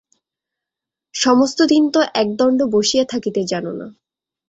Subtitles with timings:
[1.15, 3.87] সমস্ত দিন তো এক দণ্ড বসিয়া থাকিতে জান না।